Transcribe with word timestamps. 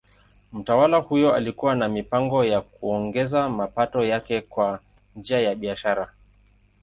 Mtawala 0.53 0.97
huyo 0.97 1.33
alikuwa 1.35 1.75
na 1.75 1.89
mipango 1.89 2.43
ya 2.45 2.61
kuongeza 2.61 3.49
mapato 3.49 4.03
yake 4.05 4.41
kwa 4.41 4.79
njia 5.15 5.39
ya 5.41 5.55
biashara. 5.55 6.13